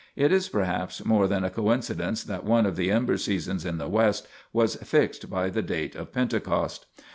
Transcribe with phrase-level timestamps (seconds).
[0.15, 3.87] It is perhaps more than a coincidence that one of the Ember seasons in the
[3.87, 6.87] West was fixed by the date of Pentecost.